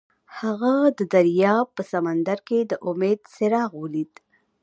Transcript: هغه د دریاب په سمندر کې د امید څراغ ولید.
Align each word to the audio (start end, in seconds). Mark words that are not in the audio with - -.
هغه 0.39 0.73
د 0.97 0.99
دریاب 1.13 1.67
په 1.77 1.83
سمندر 1.91 2.37
کې 2.47 2.59
د 2.71 2.71
امید 2.89 3.19
څراغ 3.33 3.71
ولید. 3.83 4.13